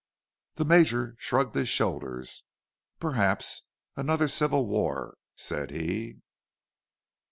[0.55, 2.43] The Major shrugged his shoulders.
[2.99, 3.61] "Perhaps
[3.95, 6.21] another civil war," said he.